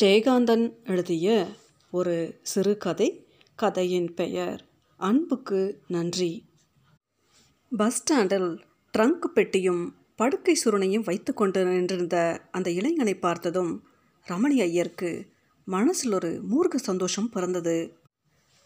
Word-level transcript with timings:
ஜெயகாந்தன் 0.00 0.74
எழுதிய 0.84 1.46
ஒரு 1.90 2.38
சிறுகதை 2.42 3.26
கதையின் 3.54 4.14
பெயர் 4.14 4.68
அன்புக்கு 4.96 5.82
நன்றி. 5.86 6.44
பஸ் 7.76 8.00
ஸ்டாண்டில் 8.00 8.64
ட்ரங்க் 8.98 9.24
பெட்டியும் 9.24 9.94
படுக்கை 10.16 10.60
சுருணையும் 10.64 11.04
வைத்து 11.04 11.34
கொண்டு 11.34 11.64
நின்றிருந்த 11.64 12.48
அந்த 12.50 12.70
இளைஞனை 12.70 13.14
பார்த்ததும் 13.14 13.88
ரமணி 14.28 14.60
ஐயருக்கு 14.60 15.32
மனசில் 15.64 16.12
ஒரு 16.12 16.42
மூர்க்க 16.50 16.74
சந்தோஷம் 16.74 17.28
பிறந்தது. 17.28 17.98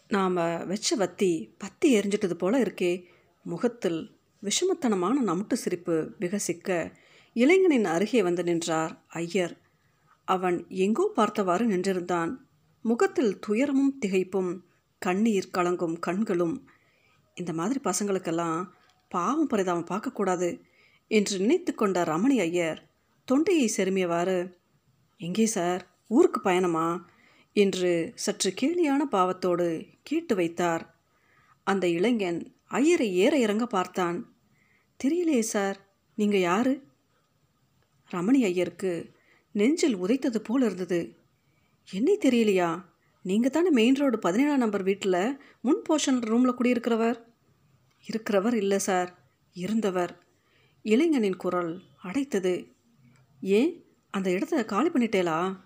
நாம் 0.07 0.33
வச்ச 0.67 0.95
வத்தி 0.95 1.55
பத்தி 1.57 1.97
எரிஞ்சிட்டது 1.97 2.33
போல 2.33 2.61
இருக்கே. 2.61 3.03
முகத்தில் 3.43 4.17
விஷமத்தனமான 4.43 5.13
நமுட்டு 5.25 5.53
சிரிப்பு 5.53 6.15
விகசிக்க 6.19 6.95
இளைஞனின் 7.33 7.85
அருகே 7.85 8.23
வந்து 8.23 8.43
நின்றார் 8.43 9.05
ஐயர். 9.07 9.60
அவன் 10.25 10.65
எங்கோ 10.69 11.11
பார்த்தவாறு 11.15 11.67
நின்றிருந்தான். 11.67 12.37
முகத்தில் 12.81 13.39
துயரமும் 13.39 13.97
திகைப்பும் 14.05 14.59
கண்ணீர் 14.99 15.49
கலங்கும் 15.53 15.99
கண்களும். 15.99 16.69
இந்த 17.35 17.53
மாதிரி 17.53 17.79
பசங்களுக்கெல்லாம் 17.83 18.67
பாவம் 19.09 19.47
பரிதாபம் 19.47 19.89
பார்க்கக்கூடாது 19.91 20.61
என்று 21.07 21.39
நினைத்து 21.39 21.75
கொண்ட 21.75 22.03
ரமணி 22.03 22.39
ஐயர் 22.39 22.89
தொண்டையை 23.25 23.71
செருமியவாறு 23.77 24.53
எங்கே 25.17 25.45
சார்? 25.45 25.87
ஊருக்கு 26.07 26.41
பயணமா? 26.41 27.09
என்று 27.53 28.11
சற்று 28.15 28.53
கேலியான 28.61 29.01
பாவத்தோடு 29.11 29.87
கேட்டு 30.03 30.35
வைத்தார். 30.35 30.95
அந்த 31.63 31.87
இளைஞன் 31.87 32.55
ஐயரை 32.67 33.15
ஏற 33.15 33.37
இறங்க 33.37 33.65
பார்த்தான். 33.65 34.35
தெரியலையே 35.03 35.39
சார் 35.39 35.77
நீங்கள் 36.15 36.39
யாரு? 36.39 36.83
ரமணி 38.11 38.43
ஐயருக்கு 38.43 39.13
நெஞ்சில் 39.51 39.97
உதைத்தது 39.97 40.37
போல் 40.37 40.61
இருந்தது. 40.61 41.15
என்னை 41.91 42.17
தெரியலையா? 42.17 42.83
நீங்கள் 43.23 43.49
தானே 43.49 43.69
மெயின் 43.69 43.93
ரோடு 43.93 44.19
பதினேழாம் 44.19 44.57
நம்பர் 44.57 44.83
வீட்டில் 44.83 45.41
முன் 45.61 45.81
போர்ஷன் 45.89 46.21
ரூமில் 46.21 46.57
குடியிருக்கிறவர்? 46.57 47.23
இருக்கிறவர் 48.07 48.53
இல்லை 48.53 48.79
சார் 48.79 49.29
இருந்தவர். 49.53 50.23
இளைஞனின் 50.83 51.35
குரல் 51.35 51.81
அடைத்தது. 52.03 52.73
ஏன்? 53.41 53.85
அந்த 54.09 54.29
இடத்த 54.29 54.65
காலி 54.65 54.89
பண்ணிட்டேலா 54.89 55.57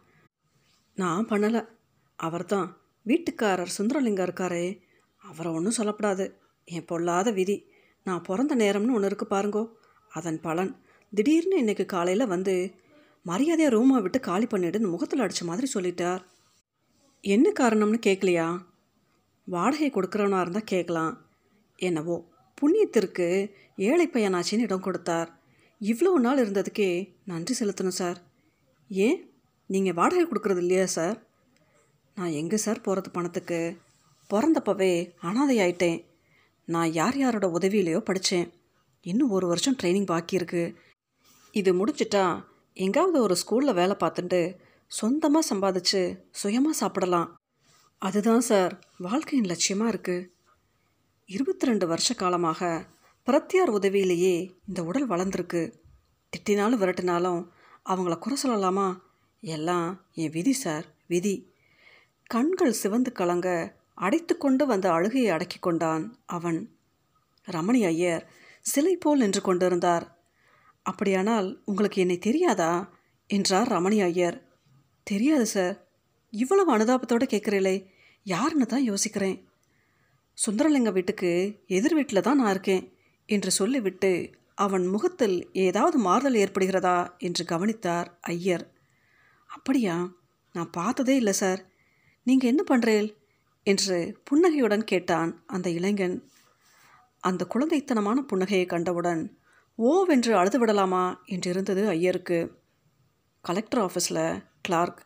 நான் 0.95 1.27
பண்ணலை. 1.27 1.67
அவர்தான். 2.15 2.81
வீட்டுக்காரர் 3.05 3.71
சுந்தரலிங்கம் 3.77 4.25
இருக்காரே. 4.25 4.79
அவரை 5.17 5.51
ஒன்றும் 5.51 5.73
சொல்லப்படாது. 5.77 6.33
என் 6.63 6.85
பொல்லாத 6.85 7.31
விதி. 7.31 7.65
நான் 8.03 8.21
பிறந்த 8.21 8.55
நேரம்னு 8.55 8.91
ஒன்று 8.91 9.05
இருக்கு 9.05 9.27
பாருங்கோ. 9.29 9.69
அதன் 10.09 10.41
பலன். 10.41 10.75
திடீர்னு 11.11 11.61
இன்றைக்கி 11.61 11.85
காலையில் 11.85 12.27
வந்து 12.27 12.83
மரியாதையாக 13.25 13.75
ரூமை 13.75 14.01
விட்டு 14.01 14.19
காலி 14.19 14.45
பண்ணிடுன்னு 14.45 14.93
முகத்தில் 14.93 15.19
அடித்த 15.19 15.43
மாதிரி 15.45 15.67
சொல்லிட்டார். 15.73 16.21
என்ன 17.23 17.47
காரணம்னு 17.59 17.99
கேட்கலையா 18.07 18.47
வாடகை 19.47 19.89
கொடுக்குறவனா 19.89 20.39
இருந்தால் 20.41 20.71
கேட்கலாம் 20.73 21.13
என்னவோ 21.79 22.15
புண்ணியத்திற்கு 22.57 23.27
ஏழை 23.75 24.07
பையனாச்சின்னு 24.07 24.67
இடம் 24.67 24.85
கொடுத்தார். 24.87 25.29
இவ்வளோ 25.81 26.11
நாள் 26.25 26.41
இருந்ததுக்கே 26.43 26.89
நன்றி 27.25 27.53
செலுத்தணும் 27.59 27.99
சார். 28.01 28.19
ஏன்? 28.89 29.17
நீங்கள் 29.69 29.93
வாடகை 29.93 30.25
கொடுக்குறது 30.25 30.57
இல்லையா 30.57 30.85
சார்? 30.97 31.17
நான் 32.17 32.37
எங்கே 32.41 32.57
சார் 32.57 32.81
போகிறது 32.81 33.09
பணத்துக்கு? 33.11 33.59
பிறந்தப்பவே 34.29 34.93
அனாதை 35.19 35.57
ஆயிட்டேன் 35.59 35.99
நான் 36.67 36.91
யார் 36.91 37.17
யாரோட 37.17 37.47
உதவியிலையோ 37.47 37.99
படித்தேன் 37.99 38.47
இன்னும் 39.05 39.29
ஒரு 39.29 39.45
வருஷம் 39.47 39.75
ட்ரைனிங் 39.83 40.11
பாக்கி 40.11 40.35
இருக்கு. 40.35 40.63
இது 41.51 41.71
முடிச்சிட்டா 41.79 42.23
எங்காவது 42.77 43.21
ஒரு 43.21 43.35
ஸ்கூலில் 43.35 43.73
வேலை 43.73 43.95
பார்த்துட்டு 43.99 44.59
சொந்தமாக 44.87 45.55
சம்பாதிச்சு 45.55 46.19
சுயமாக 46.31 46.73
சாப்பிடலாம். 46.73 47.35
அதுதான் 47.97 48.39
சார் 48.39 48.79
வாழ்க்கையின் 48.97 49.49
லட்சியமாக 49.49 49.91
இருக்குது 49.93 50.29
இருபத்தி 51.25 51.65
ரெண்டு 51.65 51.87
வருஷ 51.87 52.13
காலமாக 52.13 52.87
பிரத்தியார் 53.23 53.69
உதவியிலேயே 53.69 54.57
இந்த 54.67 54.83
உடல் 54.83 55.09
வளர்ந்துருக்கு. 55.09 55.73
திட்டினாலும் 56.33 56.81
விரட்டினாலும் 56.81 57.47
அவங்கள 57.85 58.19
குறை 58.19 58.37
சொல்லலாமா? 58.43 58.97
எல்லாம் 59.39 60.05
என் 60.13 60.29
விதி 60.29 60.53
சார் 60.53 60.85
விதி. 61.07 61.53
கண்கள் 62.23 62.71
சிவந்து 62.71 63.11
கலங்க 63.11 63.77
அடைத்து 63.93 64.37
கொண்டு 64.37 64.65
வந்த 64.65 64.91
அழுகையை 64.91 65.29
அடக்கி 65.29 65.59
கொண்டான் 65.59 66.17
அவன். 66.25 66.75
ரமணி 67.45 67.85
ஐயர் 67.85 68.27
சிலை 68.61 68.97
போல் 68.97 69.17
நின்று 69.17 69.41
கொண்டிருந்தார். 69.41 70.14
அப்படியானால் 70.85 71.47
உங்களுக்கு 71.65 72.01
என்னை 72.01 72.17
தெரியாதா? 72.17 72.71
என்றார் 73.29 73.69
ரமணி 73.69 73.99
ஐயர். 74.03 74.37
தெரியாது 75.03 75.45
சார் 75.45 75.75
இவ்வளவு 76.33 76.69
அனுதாபத்தோடு 76.77 77.25
கேட்குறீங்களே 77.25 77.75
யாருன்னு 78.23 78.65
தான் 78.65 78.87
யோசிக்கிறேன். 78.91 79.37
சுந்தரலிங்க 80.37 80.91
வீட்டுக்கு 80.91 81.31
எதிர் 81.67 81.93
வீட்டில் 81.93 82.21
தான் 82.21 82.37
நான் 82.37 82.49
இருக்கேன் 82.49 82.83
என்று 83.29 83.51
சொல்லிவிட்டு 83.51 84.11
அவன் 84.55 84.85
முகத்தில் 84.87 85.37
ஏதாவது 85.51 85.97
மாறுதல் 85.97 86.33
ஏற்படுகிறதா 86.33 86.97
என்று 87.17 87.45
கவனித்தார் 87.45 88.09
ஐயர். 88.21 88.65
அப்படியா? 89.49 89.95
நான் 90.55 90.71
பார்த்ததே 90.71 91.15
இல்லை 91.15 91.33
சார் 91.33 91.61
நீங்கள் 92.27 92.49
என்ன 92.49 92.63
பண்ணுறேன் 92.69 93.07
என்று 93.67 93.97
புன்னகையுடன் 94.23 94.83
கேட்டான் 94.83 95.31
அந்த 95.45 95.67
இளைஞன். 95.69 96.17
அந்த 97.23 97.47
குழந்தைத்தனமான 97.53 98.17
புன்னகையை 98.31 98.65
கண்டவுடன் 98.65 99.23
ஓவென்று 99.77 100.31
அழுது 100.31 100.59
விடலாமா 100.59 101.21
என்று 101.25 101.51
இருந்தது 101.51 101.87
ஐயருக்கு. 101.87 102.61
கலெக்டர் 103.41 103.91
ஆஃபீஸில் 103.91 104.43
கிளார்க் 104.61 105.05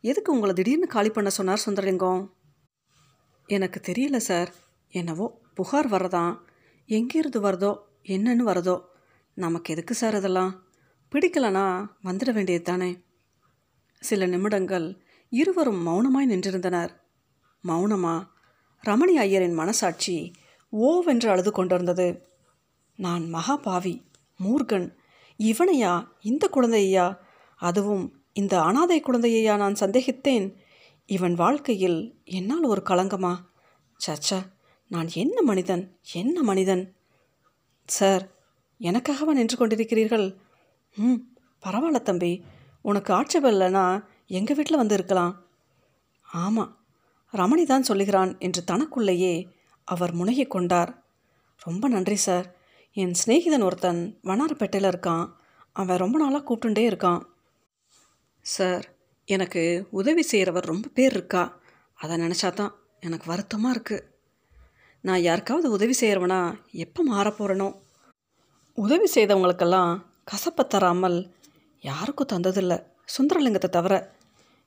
எதுக்கு 0.00 0.32
உங்களை 0.32 0.54
திடீர்னு 0.54 0.86
காலி 0.86 1.10
பண்ண 1.10 1.30
சொன்னார் 1.30 1.62
சுந்தரலிங்கம்? 1.66 2.28
எனக்கு 3.46 3.80
தெரியல 3.92 4.16
சார். 4.16 4.54
என்னவோ 4.88 5.40
புகார் 5.54 5.90
வரதான் 5.90 6.38
எங்கேருந்து 6.86 7.36
வருதோ 7.36 7.78
என்னன்னு 8.02 8.42
வருதோ. 8.46 8.80
நமக்கு 9.34 9.72
எதுக்கு 9.72 9.94
சார் 9.94 10.14
அதெல்லாம்? 10.14 10.62
பிடிக்கலனா 11.12 11.86
வந்துட 12.04 12.32
வேண்டியது 12.32 12.64
தானே. 12.64 13.04
சில 14.00 14.26
நிமிடங்கள் 14.26 15.04
இருவரும் 15.28 15.86
மௌனமாய் 15.86 16.32
நின்றிருந்தனர். 16.32 16.90
மௌனமா? 17.64 18.26
ரமணி 18.86 19.18
ஐயரின் 19.18 19.54
மனசாட்சி 19.54 20.32
ஓவென்று 20.72 21.26
அழுது 21.26 21.52
கொண்டிருந்தது. 21.52 22.28
நான் 22.96 23.28
மகா 23.28 23.56
பாவி. 23.56 24.07
மூர்கன் 24.42 24.96
இவனையா? 25.38 26.08
இந்த 26.20 26.48
குழந்தையா 26.48 27.20
அதுவும் 27.56 28.22
இந்த 28.32 28.62
அனாதை 28.62 29.00
குழந்தையா 29.00 29.56
நான் 29.56 29.72
சந்தேகித்தேன். 29.72 30.54
இவன் 31.06 31.34
வாழ்க்கையில் 31.34 32.22
என்னால் 32.24 32.62
ஒரு 32.62 32.82
களங்கமா? 32.84 33.36
சச்சா 34.06 34.48
நான் 34.88 35.08
என்ன 35.14 35.42
மனிதன்? 35.42 35.98
என்ன 36.12 36.42
மனிதன்? 36.42 36.96
சார் 37.86 38.34
எனக்காகவா 38.80 39.32
நின்று 39.32 39.66
கொண்டிருக்கிறீர்கள்? 39.66 40.36
ம் 40.96 41.20
பரவாயில்ல 41.66 42.02
தம்பி. 42.02 42.44
உனக்கு 42.82 43.14
ஆட்சேபம் 43.14 43.54
இல்லைன்னா 43.54 44.04
எங்கள் 44.26 44.56
வீட்டில் 44.56 44.76
வந்து 44.76 44.94
இருக்கலாம். 44.94 45.42
ஆமாம் 46.22 46.76
ரமணி 47.32 47.64
தான் 47.64 47.82
சொல்லுகிறான் 47.82 48.38
என்று 48.38 48.64
தனக்குள்ளேயே 48.64 49.48
அவர் 49.84 50.16
முனகி 50.16 50.46
கொண்டார். 50.46 51.04
ரொம்ப 51.58 51.88
நன்றி 51.88 52.16
சார். 52.16 52.57
என் 52.92 53.14
சிநேகிதன் 53.14 53.62
ஒருத்தன் 53.62 54.20
வண்ணாரப்பேட்டையில் 54.24 54.90
இருக்கான். 54.90 55.30
அவன் 55.72 55.96
ரொம்ப 55.96 56.18
நாளாக 56.18 56.42
கூப்பிட்டுட்டே 56.48 56.84
இருக்கான். 56.90 57.22
சார் 58.40 58.88
எனக்கு 59.24 59.86
உதவி 59.90 60.22
செய்கிறவர் 60.22 60.64
ரொம்ப 60.64 60.88
பேர் 60.88 61.12
இருக்கா? 61.12 61.60
அதை 61.94 62.20
நினச்சா 62.20 62.52
தான் 62.52 62.74
எனக்கு 63.00 63.30
வருத்தமாக 63.30 63.80
இருக்குது 63.80 64.06
நான் 65.00 65.20
யாருக்காவது 65.20 65.70
உதவி 65.70 65.94
செய்கிறவனா 66.00 66.54
எப்போ 66.70 67.04
மாறப்போகிறனோ 67.10 67.76
உதவி 68.74 69.08
செய்தவங்களுக்கெல்லாம் 69.14 70.04
கசப்பை 70.30 70.66
தராமல் 70.66 71.34
யாருக்கும் 71.80 72.30
தந்ததில்லை. 72.32 72.84
சுந்தரலிங்கத்தை 73.18 73.68
தவிர 73.68 74.14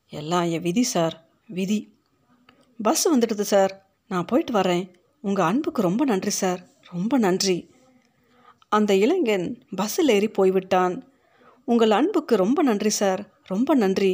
எல்லாம் 0.10 0.44
என் 0.44 0.62
விதி 0.62 0.84
சார். 0.84 1.28
விதி. 1.48 1.98
பஸ் 2.82 3.16
வந்துடுது 3.16 3.42
சார். 3.42 3.86
நான் 4.08 4.26
போயிட்டு 4.26 4.54
வரேன். 4.54 4.94
உங்கள் 5.22 5.46
அன்புக்கு 5.46 5.82
ரொம்ப 5.82 6.06
நன்றி 6.06 6.30
சார். 6.30 6.62
ரொம்ப 6.90 7.18
நன்றி. 7.18 7.71
அந்த 8.72 8.92
இளைஞன் 8.96 9.48
பஸ்ஸில் 9.76 10.10
ஏறி 10.10 10.28
போய்விட்டான். 10.28 10.94
உங்கள் 11.68 11.92
அன்புக்கு 11.92 12.34
ரொம்ப 12.36 12.60
நன்றி 12.64 12.90
சார். 12.90 13.22
ரொம்ப 13.44 13.76
நன்றி 13.76 14.14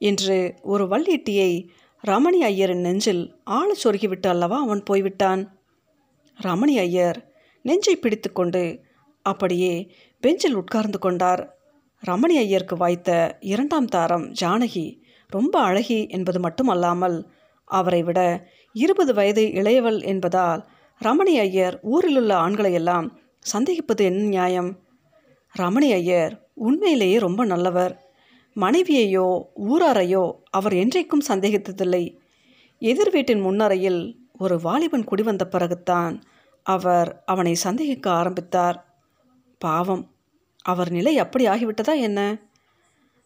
என்று 0.00 0.54
ஒரு 0.62 0.84
வள்ளீட்டியை 0.84 1.50
ரமணி 2.04 2.40
ஐயரின் 2.42 2.80
நெஞ்சில் 2.80 3.22
ஆள 3.44 3.68
சொருகிவிட்டு 3.84 4.28
அல்லவா 4.28 4.58
அவன் 4.60 4.82
போய்விட்டான். 4.82 5.42
ரமணி 6.38 6.74
ஐயர் 6.78 7.18
நெஞ்சை 7.64 7.96
பிடித்து 7.96 8.32
கொண்டு 8.32 8.62
அப்படியே 9.22 9.74
பெஞ்சில் 10.22 10.54
உட்கார்ந்து 10.54 10.98
கொண்டார். 10.98 11.42
ரமணி 12.02 12.36
ஐயருக்கு 12.36 12.76
வாய்த்த 12.76 13.10
இரண்டாம் 13.52 13.86
தாரம் 13.86 14.26
ஜானகி 14.40 14.86
ரொம்ப 15.30 15.54
அழகி 15.60 16.00
என்பது 16.08 16.40
மட்டுமல்லாமல் 16.40 17.16
அவரை 17.68 18.02
விட 18.02 18.20
இருபது 18.74 19.12
வயது 19.14 19.42
இளையவள் 19.60 19.98
என்பதால் 20.04 20.60
ரமணி 21.00 21.34
ஐயர் 21.38 21.76
ஊரிலுள்ள 21.82 22.32
ஆண்களையெல்லாம் 22.44 23.08
சந்தேகிப்பது 23.52 24.00
என்ன 24.00 24.22
நியாயம்? 24.28 24.70
ரமணி 25.54 25.92
ஐயர் 25.92 26.50
உண்மையிலேயே 26.54 27.18
ரொம்ப 27.18 27.44
நல்லவர். 27.44 28.06
மனைவியையோ 28.56 29.44
ஊராரையோ 29.68 30.32
அவர் 30.50 30.72
என்றைக்கும் 30.72 31.28
சந்தேகித்ததில்லை. 31.28 32.18
எதிர் 32.78 33.10
வீட்டின் 33.10 33.40
முன்னறையில் 33.40 34.18
ஒரு 34.38 34.60
வாலிபன் 34.60 35.04
குடிவந்த 35.04 35.44
பிறகுத்தான் 35.52 36.22
அவர் 36.62 37.22
அவனை 37.24 37.54
சந்தேகிக்க 37.54 38.10
ஆரம்பித்தார். 38.10 38.78
பாவம் 39.58 40.04
அவர் 40.62 40.90
நிலை 40.90 41.18
அப்படி 41.18 41.46
ஆகிவிட்டதா 41.46 42.00
என்ன? 42.00 42.20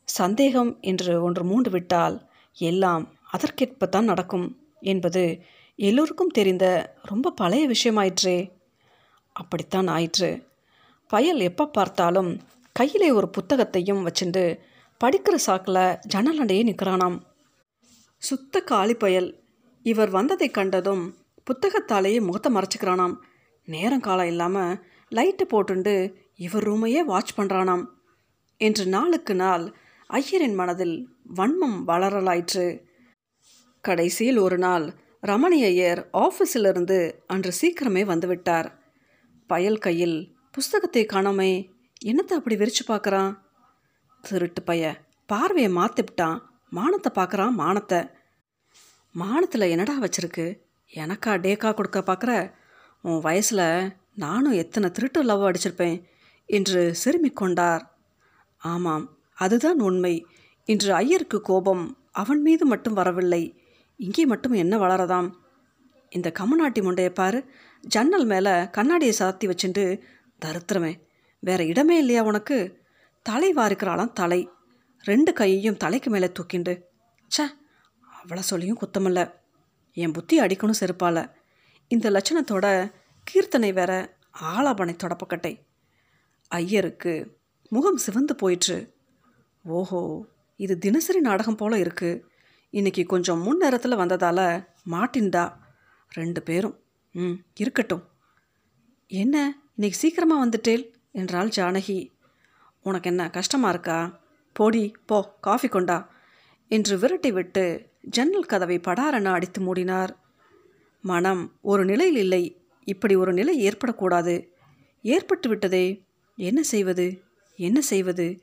சந்தேகம் 0.04 0.78
என்று 0.80 1.22
ஒன்று 1.22 1.44
மூண்டு 1.44 1.70
விட்டால் 1.70 2.16
எல்லாம் 2.56 3.04
அதற்கேற்பத்தான் 3.32 4.02
நடக்கும் 4.02 4.46
என்பது 4.80 5.42
எல்லோருக்கும் 5.76 6.26
தெரிந்த 6.26 6.94
ரொம்ப 7.02 7.30
பழைய 7.30 7.64
விஷயமாயிற்றே. 7.68 8.38
அப்படித்தான் 9.32 9.86
ஆயிற்று. 9.86 10.30
பயல் 11.10 11.40
எப்போ 11.40 11.66
பார்த்தாலும் 11.66 12.40
கையிலே 12.72 13.10
ஒரு 13.10 13.28
புத்தகத்தையும் 13.28 14.06
வச்சுண்டு 14.06 14.44
படிக்கிற 15.00 15.36
சாக்கில் 15.46 15.98
ஜன்னலண்டையே 16.14 16.62
நிற்கிறானாம். 16.68 17.18
சுத்த 18.22 18.60
காளி 18.60 18.94
பயல். 18.94 19.44
இவர் 19.82 20.10
வந்ததை 20.10 20.50
கண்டதும் 20.50 21.04
புத்தகத்தாலேயே 21.46 22.20
முகத்தை 22.20 22.50
மறைச்சிக்கிறானாம். 22.54 23.14
நேரம் 23.64 24.00
காலம் 24.00 24.26
இல்லாமல் 24.26 24.80
லைட்டு 25.10 25.44
போட்டுண்டு 25.52 25.94
இவர் 26.36 26.64
ரூமையே 26.64 27.00
வாட்ச் 27.00 27.38
பண்ணுறானாம் 27.38 27.84
என்று 28.56 28.86
நாளுக்கு 28.86 29.34
நாள் 29.34 29.64
ஐயரின் 30.10 30.54
மனதில் 30.54 30.96
வன்மம் 31.36 31.78
வளரலாயிற்று. 31.86 32.66
கடைசியில் 33.80 34.36
ஒரு 34.36 34.58
நாள் 34.58 34.94
ரமணி 35.22 35.58
ஐயர் 35.64 36.00
ஆஃபீஸிலிருந்து 36.12 36.98
அன்று 37.26 37.52
சீக்கிரமே 37.60 38.02
வந்துவிட்டார். 38.12 38.68
பயல் 39.46 39.78
கையில் 39.78 40.16
புஸ்தகத்தை 40.50 41.02
காணோமே 41.06 41.52
என்னத்தை 42.04 42.34
அப்படி 42.38 42.56
விரிச்சு 42.56 42.84
பார்க்குறான் 42.86 43.32
திருட்டு 44.20 44.62
பைய. 44.62 44.84
பார்வையை 45.26 45.70
மாற்றிவிட்டான் 45.72 46.38
மானத்தை 46.72 47.10
பார்க்குறான் 47.14 47.54
மானத்தை. 47.62 48.00
மானத்தில் 49.14 49.72
என்னடா 49.74 49.94
வச்சிருக்கு? 50.00 50.46
எனக்கா 50.90 51.32
டேக்கா 51.44 51.70
கொடுக்க 51.74 52.00
பார்க்குற 52.00 52.32
உன் 53.00 53.20
வயசில் 53.20 53.92
நானும் 54.14 54.52
எத்தனை 54.52 54.90
திருட்டு 54.90 55.22
லவ் 55.22 55.46
அடிச்சிருப்பேன் 55.48 55.98
என்று 56.48 56.94
சிறுமி 56.94 57.30
கொண்டார். 57.30 57.82
ஆமாம் 58.62 59.04
அதுதான் 59.38 59.80
உண்மை. 59.80 60.14
இன்று 60.68 60.90
ஐயருக்கு 60.94 61.40
கோபம் 61.40 61.84
அவன் 62.12 62.42
மீது 62.42 62.64
மட்டும் 62.66 62.92
வரவில்லை. 62.92 63.42
இங்கே 63.96 64.24
மட்டும் 64.24 64.52
என்ன 64.52 64.76
வளரதாம்? 64.76 65.28
இந்த 66.08 66.32
கம்மநாட்டி 66.38 66.80
முண்டையை 66.82 67.12
பாரு. 67.12 67.40
ஜன்னல் 67.82 68.24
மேலே 68.24 68.70
கண்ணாடியை 68.70 69.14
சாத்தி 69.18 69.44
வச்சுட்டு 69.44 70.00
தருத்திரமே. 70.44 71.00
வேற 71.38 71.64
இடமே 71.64 71.98
இல்லையா 71.98 72.22
உனக்கு? 72.22 72.80
தலை 73.22 73.54
வாரிக்கிறாளாம் 73.54 74.12
தலை. 74.12 74.48
ரெண்டு 75.00 75.32
கையையும் 75.32 75.76
தலைக்கு 75.76 76.10
மேலே 76.10 76.32
தூக்கிண்டு. 76.40 76.82
சே 77.26 77.44
அவ்வளோ 78.24 78.38
சொல்லியும் 78.38 78.78
குத்தமில்ல. 78.78 79.32
என் 79.92 80.12
புத்தி 80.12 80.40
அடிக்கணும் 80.40 80.72
செருப்பால. 80.80 81.30
இந்த 81.88 82.10
லட்சணத்தோட 82.10 82.92
கீர்த்தனை 83.24 83.72
வேற 83.72 84.16
ஆலாபனை 84.42 84.96
தொடப்பக்கட்டை. 84.96 85.58
ஐயருக்கு 86.48 87.38
முகம் 87.68 87.96
சிவந்து 87.96 88.36
போயிற்று. 88.36 88.94
ஓஹோ 89.64 90.26
இது 90.56 90.78
தினசரி 90.78 91.20
நாடகம் 91.20 91.56
போல 91.56 91.78
இருக்கு. 91.78 92.28
இன்னைக்கு 92.70 93.04
கொஞ்சம் 93.04 93.42
முன் 93.42 93.56
நேரத்தில் 93.56 93.96
வந்ததால் 93.96 94.68
மாட்டின்டா. 94.90 95.52
ரெண்டு 96.10 96.42
பேரும். 96.42 96.81
ம் 97.14 97.36
இருக்கட்டும். 97.54 98.04
என்ன 99.06 99.60
இன்னைக்கு 99.74 99.98
சீக்கிரமாக 99.98 100.46
வந்துட்டேன் 100.46 100.90
என்றாள் 101.10 101.48
ஜானகி. 101.48 102.10
உனக்கு 102.82 103.10
என்ன 103.10 103.30
கஷ்டமாக 103.30 103.72
இருக்கா? 103.72 104.20
போடி 104.52 104.94
போ 105.06 105.36
காஃபி 105.40 105.68
கொண்டா 105.68 106.10
என்று 106.68 106.98
விரட்டி 106.98 107.32
விட்டு 107.32 107.90
ஜன்னல் 108.00 108.46
கதவை 108.46 108.78
படாரென 108.78 109.24
அடித்து 109.24 109.60
மூடினார். 109.60 110.10
மனம் 111.00 111.58
ஒரு 111.60 111.84
நிலையில் 111.84 112.16
இல்லை. 112.16 112.56
இப்படி 112.84 113.14
ஒரு 113.14 113.32
நிலை 113.32 113.68
ஏற்படக்கூடாது. 113.68 114.48
ஏற்பட்டு 115.02 115.48
விட்டதே 115.48 116.04
என்ன 116.34 116.62
செய்வது? 116.62 117.22
என்ன 117.56 117.80
செய்வது? 117.80 118.40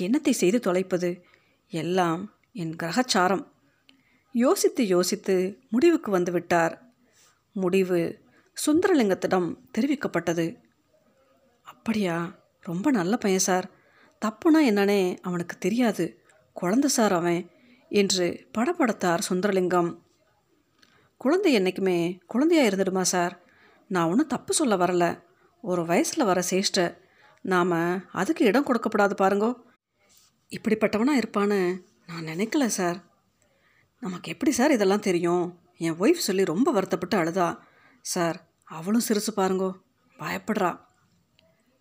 என்னத்தை 0.00 0.30
செய்து 0.30 0.60
தொலைப்பது? 0.60 1.22
எல்லாம் 1.68 2.34
என் 2.52 2.74
கிரகச்சாரம். 2.82 3.46
யோசித்து 4.32 4.86
யோசித்து 4.86 5.60
முடிவுக்கு 5.70 6.10
வந்து 6.10 6.32
விட்டார். 6.32 6.85
முடிவு 7.56 8.20
சுந்தரலிங்கத்திடம் 8.66 9.56
தெரிவிக்கப்பட்டது. 9.78 10.56
அப்படியா? 11.62 12.38
ரொம்ப 12.60 12.90
நல்ல 12.90 13.16
பையன் 13.16 13.40
சார். 13.40 13.70
தப்புனா 14.24 14.58
என்னன்னே 14.58 15.18
அவனுக்கு 15.22 15.58
தெரியாது. 15.58 16.22
குழந்த 16.60 16.84
சார் 16.84 17.12
அவன் 17.12 17.50
என்று 17.88 18.48
படப்படுத்தார் 18.58 19.18
சுந்தரலிங்கம். 19.28 19.98
குழந்தை 21.16 21.52
என்றைக்குமே 21.52 22.18
குழந்தையாக 22.26 22.68
இருந்துடுமா 22.68 23.00
சார்? 23.00 23.40
நான் 23.88 24.08
ஒன்றும் 24.08 24.26
தப்பு 24.26 24.54
சொல்ல 24.54 24.76
வரல. 24.76 25.22
ஒரு 25.62 25.86
வயசில் 25.86 26.24
வர 26.24 26.42
சேஷ்ட. 26.50 26.98
நாம் 27.42 28.10
அதுக்கு 28.12 28.44
இடம் 28.44 28.66
கொடுக்கப்படாது 28.66 29.12
பாருங்கோ. 29.22 29.54
இப்படிப்பட்டவனாக 30.50 31.22
இருப்பான்னு 31.22 31.82
நான் 32.06 32.26
நினைக்கல 32.26 32.66
சார். 32.66 33.04
நமக்கு 34.00 34.32
எப்படி 34.32 34.50
சார் 34.50 34.70
இதெல்லாம் 34.70 35.00
தெரியும்? 35.00 35.65
என் 35.78 35.98
ஒய்ஃப் 36.00 36.12
சொல்லி 36.12 36.44
ரொம்ப 36.44 36.70
வருத்தப்பட்டு 36.70 37.18
அழுதா. 37.18 37.58
சார் 38.00 38.52
அவளும் 38.64 39.02
சிறுசு 39.08 39.28
பாருங்கோ. 39.36 39.72
பயப்படுறா. 40.18 40.80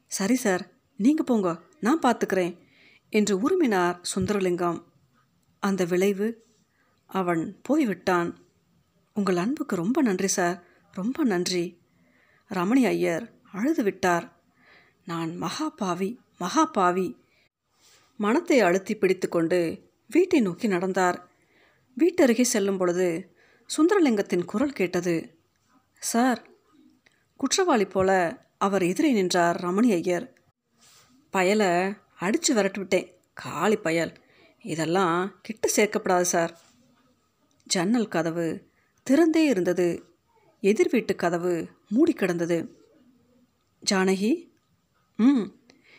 சரி 0.08 0.36
சார். 0.36 0.70
நீங்கள் 0.96 1.26
போங்க. 1.26 1.62
நான் 1.80 2.00
பார்த்துக்கிறேன் 2.00 2.58
என்று 3.10 3.38
உருமினார் 3.40 4.02
சுந்தரலிங்கம். 4.16 4.84
அந்த 5.60 5.86
விளைவு 5.86 6.46
அவன் 7.06 7.60
போய்விட்டான். 7.62 8.46
உங்கள் 9.14 9.38
அன்புக்கு 9.38 9.76
ரொம்ப 9.76 10.02
நன்றி 10.02 10.28
சார். 10.28 10.64
ரொம்ப 10.92 11.24
நன்றி. 11.24 11.82
ரமணி 12.54 12.86
ஐயர் 12.86 13.40
அழுது 13.52 13.84
விட்டார். 13.84 14.44
நான் 15.06 15.36
மகா 15.36 15.70
பாவி 15.70 16.20
மகா 16.38 16.66
பாவி 16.66 17.24
மனத்தை 18.18 18.60
அழுத்தி 18.60 18.96
பிடித்து 18.96 19.30
கொண்டு 19.30 19.90
வீட்டை 20.08 20.40
நோக்கி 20.40 20.68
நடந்தார். 20.68 21.30
வீட்டருகே 22.00 22.42
செல்லும் 22.42 22.78
பொழுது 22.78 23.35
சுந்தரலிங்கத்தின் 23.66 24.46
குரல் 24.46 24.72
கேட்டது. 24.72 25.38
சார் 26.00 26.48
குற்றவாளி 27.38 27.86
போல 27.86 28.40
அவர் 28.58 28.84
எதிரே 28.84 29.12
நின்றார் 29.12 29.62
ரமணி 29.62 29.92
ஐயர். 29.92 30.34
பயலை 31.34 31.98
அடித்து 32.20 32.56
விரட்டு 32.56 32.78
விட்டேன் 32.78 33.20
காளி 33.34 33.76
பயல். 33.76 34.14
இதெல்லாம் 34.62 35.40
கிட்ட 35.42 35.70
சேர்க்கப்படாது 35.76 36.22
சார். 36.22 36.60
ஜன்னல் 37.64 38.08
கதவு 38.08 38.70
திறந்தே 39.10 39.46
இருந்தது. 39.46 40.16
எதிர் 40.62 40.90
வீட்டு 40.90 41.16
கதவு 41.16 41.68
மூடி 41.90 42.14
கிடந்தது. 42.14 42.84
ஜானகி? 43.92 44.50
ம். 45.18 45.44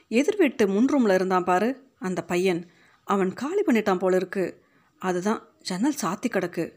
எதிர் 0.08 0.37
வீட்டு 0.37 0.68
முன் 0.68 0.87
ரூமில் 0.87 1.14
இருந்தான் 1.14 1.44
பாரு. 1.44 1.88
அந்த 1.99 2.25
பையன். 2.25 2.70
அவன் 3.04 3.32
காலி 3.32 3.62
பண்ணிட்டான் 3.62 3.99
போல 3.99 4.16
இருக்கு. 4.16 4.64
அதுதான் 4.99 5.49
ஜன்னல் 5.62 5.94
சாத்தி 6.02 6.28
கிடக்கு. 6.28 6.73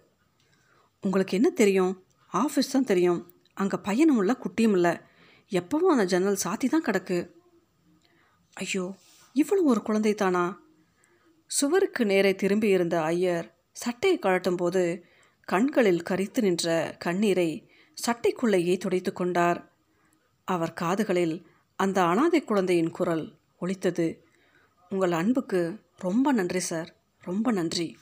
உங்களுக்கு 1.03 1.37
என்ன 1.37 1.49
தெரியும்? 1.49 2.05
ஆஃபீஸ் 2.33 2.71
தான் 2.71 2.83
தெரியும். 2.83 3.19
அங்கே 3.53 3.77
பையனும் 3.77 4.17
இல்லை 4.17 4.35
குட்டியும் 4.35 4.71
இல்லை 4.71 4.93
எப்பவும் 5.51 5.93
அந்த 5.93 6.05
ஜன்னல் 6.05 6.41
சாத்தி 6.43 6.67
தான் 6.69 6.83
கிடக்கு. 6.83 7.17
ஐயோ 8.53 8.95
இவ்வளவு 9.35 9.67
ஒரு 9.67 9.81
குழந்தை 9.81 10.13
தானா? 10.13 10.61
சுவருக்கு 11.45 12.05
நேரே 12.05 12.35
திரும்பி 12.35 12.67
இருந்த 12.67 13.01
ஐயர் 13.01 13.47
சட்டையை 13.71 14.19
கழட்டும் 14.19 14.57
போது 14.57 15.05
கண்களில் 15.47 16.03
கரித்து 16.09 16.41
நின்ற 16.41 16.95
கண்ணீரை 16.99 17.49
சட்டைக்குள்ளேயே 18.05 18.77
துடைத்து 18.77 19.13
கொண்டார். 19.13 19.59
அவர் 20.47 20.73
காதுகளில் 20.73 21.45
அந்த 21.75 22.03
அனாதை 22.03 22.43
குழந்தையின் 22.43 22.91
குரல் 22.91 23.25
ஒலித்தது. 23.57 24.07
உங்கள் 24.89 25.11
அன்புக்கு 25.11 25.79
ரொம்ப 25.97 26.31
நன்றி 26.31 26.59
சார். 26.59 26.89
ரொம்ப 27.23 27.51
நன்றி. 27.51 27.97